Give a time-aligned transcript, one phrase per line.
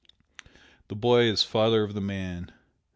[0.87, 2.51] The boy is father of the man.